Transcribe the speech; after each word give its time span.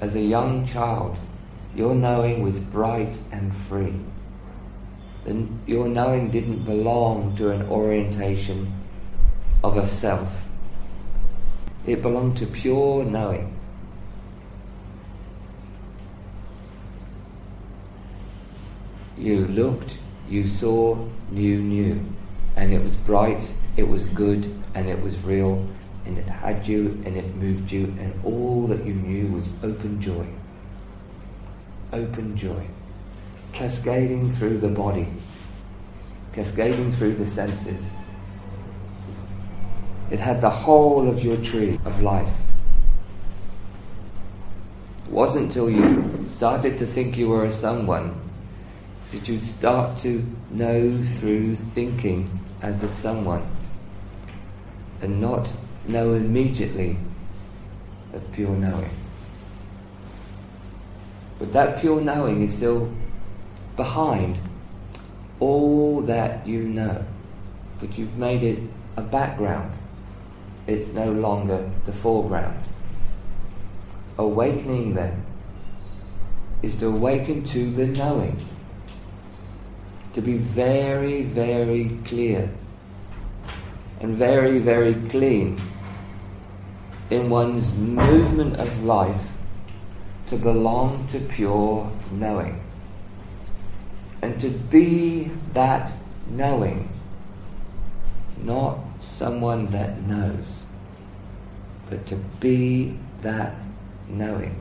as 0.00 0.14
a 0.14 0.20
young 0.20 0.66
child, 0.66 1.16
your 1.74 1.94
knowing 1.94 2.42
was 2.42 2.58
bright 2.58 3.18
and 3.30 3.54
free. 3.54 3.94
Your 5.66 5.88
knowing 5.88 6.30
didn't 6.30 6.64
belong 6.64 7.36
to 7.36 7.50
an 7.50 7.62
orientation 7.68 8.72
of 9.62 9.76
a 9.76 9.86
self. 9.86 10.48
It 11.86 12.02
belonged 12.02 12.38
to 12.38 12.46
pure 12.46 13.04
knowing. 13.04 13.56
You 19.16 19.46
looked, 19.46 19.98
you 20.28 20.48
saw, 20.48 21.06
you 21.30 21.60
knew. 21.60 22.04
And 22.56 22.72
it 22.72 22.82
was 22.82 22.96
bright, 22.96 23.52
it 23.76 23.84
was 23.84 24.06
good, 24.06 24.52
and 24.74 24.88
it 24.88 25.02
was 25.02 25.22
real, 25.22 25.68
and 26.06 26.18
it 26.18 26.26
had 26.26 26.66
you, 26.66 27.00
and 27.04 27.16
it 27.16 27.34
moved 27.36 27.70
you, 27.70 27.84
and 27.98 28.12
all 28.24 28.66
that 28.66 28.84
you 28.84 28.94
knew 28.94 29.28
was 29.32 29.48
open 29.62 30.00
joy. 30.00 30.26
Open 31.92 32.36
joy. 32.36 32.66
Cascading 33.52 34.32
through 34.32 34.58
the 34.58 34.68
body, 34.68 35.08
cascading 36.32 36.92
through 36.92 37.14
the 37.14 37.26
senses. 37.26 37.90
It 40.10 40.20
had 40.20 40.40
the 40.40 40.50
whole 40.50 41.08
of 41.08 41.22
your 41.22 41.36
tree 41.38 41.78
of 41.84 42.00
life. 42.00 42.34
It 45.06 45.12
wasn't 45.12 45.46
until 45.46 45.70
you 45.70 46.24
started 46.26 46.78
to 46.78 46.86
think 46.86 47.16
you 47.16 47.28
were 47.28 47.44
a 47.44 47.50
someone 47.50 48.20
did 49.10 49.26
you 49.26 49.40
start 49.40 49.98
to 49.98 50.24
know 50.52 51.04
through 51.04 51.56
thinking 51.56 52.30
as 52.62 52.84
a 52.84 52.88
someone 52.88 53.44
and 55.02 55.20
not 55.20 55.52
know 55.86 56.14
immediately 56.14 56.98
of 58.12 58.32
pure 58.32 58.56
knowing. 58.56 58.90
But 61.38 61.52
that 61.52 61.80
pure 61.80 62.00
knowing 62.00 62.42
is 62.42 62.54
still 62.54 62.92
behind 63.76 64.40
all 65.38 66.02
that 66.02 66.46
you 66.46 66.62
know. 66.64 67.04
But 67.78 67.96
you've 67.96 68.18
made 68.18 68.42
it 68.42 68.58
a 68.96 69.02
background. 69.02 69.72
It's 70.66 70.92
no 70.92 71.10
longer 71.10 71.70
the 71.86 71.92
foreground. 71.92 72.62
Awakening 74.18 74.94
then 74.94 75.24
is 76.62 76.76
to 76.76 76.88
awaken 76.88 77.42
to 77.42 77.70
the 77.70 77.86
knowing 77.86 78.46
to 80.12 80.20
be 80.20 80.36
very, 80.36 81.22
very 81.22 81.98
clear 82.04 82.52
and 84.00 84.14
very, 84.16 84.58
very 84.58 84.94
clean 85.08 85.60
in 87.10 87.28
one's 87.28 87.74
movement 87.74 88.56
of 88.56 88.84
life 88.84 89.32
to 90.28 90.36
belong 90.36 91.06
to 91.08 91.18
pure 91.18 91.90
knowing. 92.12 92.62
And 94.22 94.40
to 94.40 94.48
be 94.48 95.30
that 95.54 95.92
knowing, 96.28 96.88
not 98.42 98.78
someone 99.00 99.66
that 99.72 100.00
knows, 100.02 100.64
but 101.88 102.06
to 102.06 102.16
be 102.38 102.96
that 103.22 103.54
knowing. 104.08 104.60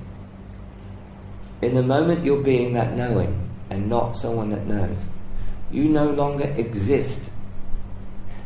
In 1.62 1.76
the 1.76 1.84
moment 1.84 2.26
you're 2.26 2.42
being 2.42 2.74
that 2.74 2.96
knowing 2.96 3.50
and 3.70 3.90
not 3.90 4.16
someone 4.16 4.50
that 4.50 4.66
knows, 4.66 5.10
you 5.70 5.86
no 5.86 6.10
longer 6.10 6.46
exist 6.58 7.32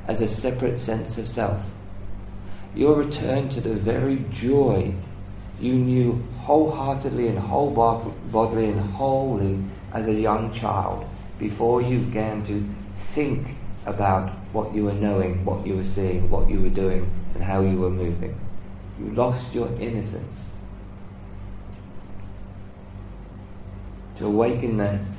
as 0.08 0.20
a 0.20 0.28
separate 0.28 0.82
sense 0.82 1.18
of 1.18 1.28
self. 1.28 1.72
You're 2.76 2.98
returned 2.98 3.52
to 3.52 3.62
the 3.62 3.76
very 3.76 4.26
joy 4.32 4.96
you 5.60 5.76
knew 5.76 6.24
wholeheartedly 6.40 7.28
and 7.28 7.38
wholeheartedly 7.38 8.70
and 8.70 8.82
wholly 8.92 9.64
as 9.94 10.08
a 10.08 10.14
young 10.14 10.52
child 10.52 11.06
before 11.38 11.82
you 11.82 12.00
began 12.00 12.44
to 12.46 12.68
think 12.98 13.56
about 13.86 14.30
what 14.54 14.74
you 14.74 14.86
were 14.86 14.94
knowing, 14.94 15.46
what 15.46 15.66
you 15.68 15.76
were 15.76 15.84
seeing, 15.84 16.30
what 16.30 16.50
you 16.50 16.62
were 16.62 16.70
doing, 16.70 17.10
and 17.36 17.44
how 17.44 17.62
you 17.62 17.78
were 17.78 17.90
moving. 17.90 18.40
You 19.00 19.12
lost 19.12 19.54
your 19.54 19.68
innocence. 19.80 20.46
To 24.18 24.26
awaken 24.26 24.78
then 24.78 25.16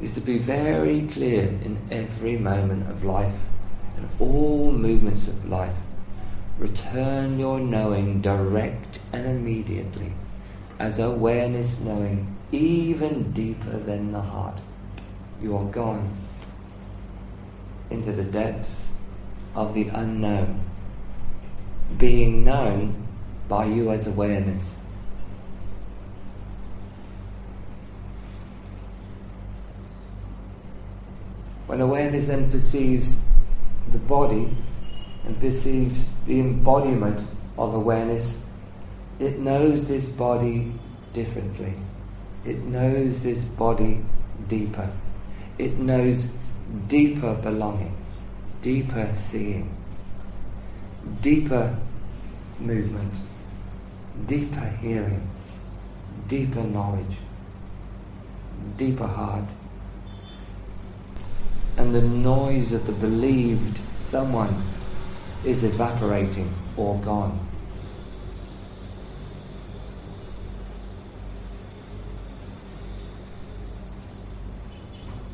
is 0.00 0.12
to 0.14 0.20
be 0.20 0.38
very 0.38 1.08
clear 1.08 1.44
in 1.44 1.78
every 1.90 2.36
moment 2.36 2.90
of 2.90 3.02
life 3.04 3.38
and 3.96 4.08
all 4.20 4.72
movements 4.72 5.26
of 5.26 5.48
life. 5.48 5.76
Return 6.58 7.38
your 7.38 7.60
knowing 7.60 8.22
direct 8.22 8.98
and 9.12 9.26
immediately 9.26 10.12
as 10.78 10.98
awareness 10.98 11.78
knowing 11.80 12.36
even 12.50 13.32
deeper 13.32 13.78
than 13.78 14.12
the 14.12 14.22
heart. 14.22 14.58
You 15.42 15.56
are 15.58 15.64
gone 15.64 16.16
into 17.90 18.12
the 18.12 18.24
depths 18.24 18.86
of 19.54 19.74
the 19.74 19.88
unknown, 19.88 20.62
being 21.98 22.44
known 22.44 23.06
by 23.48 23.66
you 23.66 23.90
as 23.90 24.06
awareness. 24.06 24.76
When 31.66 31.80
awareness 31.80 32.28
then 32.28 32.50
perceives 32.50 33.16
the 33.88 33.98
body 33.98 34.56
and 35.26 35.38
perceives 35.40 36.08
the 36.26 36.40
embodiment 36.40 37.26
of 37.58 37.74
awareness, 37.74 38.44
it 39.18 39.38
knows 39.38 39.88
this 39.88 40.08
body 40.08 40.72
differently. 41.12 41.74
It 42.44 42.62
knows 42.62 43.22
this 43.22 43.42
body 43.42 44.04
deeper. 44.48 44.90
It 45.58 45.78
knows 45.78 46.28
deeper 46.88 47.34
belonging, 47.34 47.96
deeper 48.62 49.10
seeing, 49.14 49.74
deeper 51.20 51.76
movement, 52.58 53.14
deeper 54.26 54.68
hearing, 54.80 55.28
deeper 56.28 56.62
knowledge, 56.62 57.16
deeper 58.76 59.06
heart 59.06 59.44
and 61.76 61.94
the 61.94 62.02
noise 62.02 62.72
of 62.72 62.86
the 62.86 62.92
believed 62.92 63.80
someone 64.00 64.64
is 65.44 65.64
evaporating 65.64 66.52
or 66.76 66.98
gone. 66.98 67.46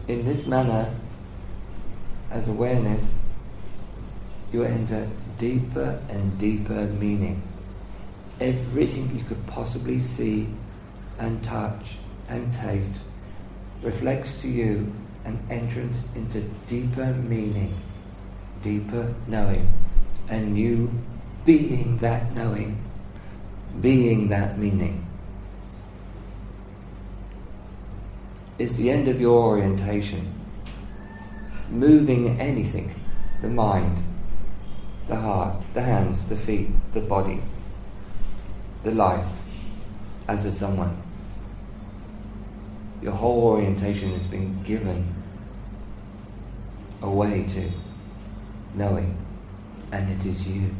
In 0.08 0.24
this 0.24 0.46
manner, 0.46 0.94
as 2.30 2.48
awareness, 2.48 3.14
you 4.52 4.64
enter 4.64 5.08
deeper 5.38 6.02
and 6.08 6.38
deeper 6.38 6.86
meaning. 6.86 7.42
Everything 8.40 9.16
you 9.16 9.24
could 9.24 9.46
possibly 9.46 9.98
see 9.98 10.48
and 11.18 11.42
touch 11.42 11.98
and 12.28 12.52
taste 12.52 12.98
reflects 13.82 14.40
to 14.42 14.48
you 14.48 14.92
an 15.24 15.38
entrance 15.50 16.08
into 16.14 16.40
deeper 16.66 17.14
meaning, 17.14 17.80
deeper 18.62 19.14
knowing, 19.26 19.72
and 20.32 20.58
you 20.58 20.90
being 21.44 21.98
that 21.98 22.34
knowing, 22.34 22.82
being 23.80 24.28
that 24.28 24.58
meaning. 24.58 25.06
Is 28.58 28.76
the 28.76 28.90
end 28.90 29.08
of 29.08 29.20
your 29.20 29.42
orientation. 29.42 30.32
Moving 31.68 32.40
anything, 32.40 32.94
the 33.42 33.48
mind, 33.48 34.04
the 35.08 35.16
heart, 35.16 35.62
the 35.74 35.82
hands, 35.82 36.28
the 36.28 36.36
feet, 36.36 36.68
the 36.94 37.00
body, 37.00 37.40
the 38.82 38.90
life, 38.90 39.26
as 40.28 40.44
a 40.44 40.50
someone 40.50 41.02
your 43.02 43.12
whole 43.12 43.42
orientation 43.42 44.12
has 44.12 44.24
been 44.28 44.62
given 44.62 45.12
away 47.02 47.42
to 47.48 47.70
knowing, 48.74 49.18
and 49.92 50.10
it 50.10 50.26
is 50.26 50.48
you. 50.48 50.74